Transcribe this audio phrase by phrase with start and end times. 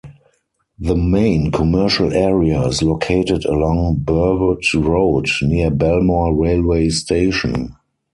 [0.79, 7.75] The main commercial area is located along Burwood Road, near Belmore railway station.